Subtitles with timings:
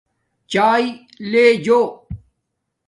[0.51, 0.87] چاݵے
[1.31, 1.79] لے جُو